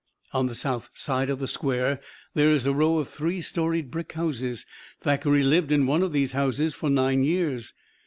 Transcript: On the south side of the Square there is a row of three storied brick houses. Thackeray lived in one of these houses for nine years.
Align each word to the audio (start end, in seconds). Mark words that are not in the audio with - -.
On 0.33 0.47
the 0.47 0.55
south 0.55 0.89
side 0.95 1.29
of 1.29 1.37
the 1.37 1.47
Square 1.47 2.01
there 2.33 2.49
is 2.49 2.65
a 2.65 2.73
row 2.73 2.97
of 2.97 3.07
three 3.07 3.39
storied 3.39 3.91
brick 3.91 4.13
houses. 4.13 4.65
Thackeray 4.99 5.43
lived 5.43 5.71
in 5.71 5.85
one 5.85 6.01
of 6.01 6.11
these 6.11 6.31
houses 6.31 6.73
for 6.73 6.89
nine 6.89 7.23
years. 7.23 7.73